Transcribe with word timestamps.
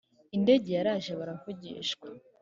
indege 0.35 0.69
yaraje 0.77 1.11
baravugishwa 1.19 2.07